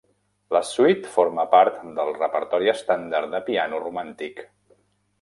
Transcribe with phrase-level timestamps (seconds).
[0.55, 4.47] La suite forma part del repertori estàndard de piano romàntic.